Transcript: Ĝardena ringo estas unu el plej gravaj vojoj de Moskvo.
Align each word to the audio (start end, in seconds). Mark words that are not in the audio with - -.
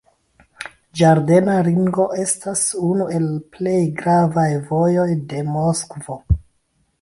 Ĝardena 1.01 1.57
ringo 1.67 2.07
estas 2.23 2.63
unu 2.87 3.07
el 3.19 3.27
plej 3.57 3.77
gravaj 4.01 4.47
vojoj 4.71 5.07
de 5.35 5.45
Moskvo. 5.53 6.19